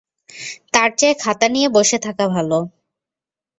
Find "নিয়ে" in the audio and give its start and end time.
1.49-1.67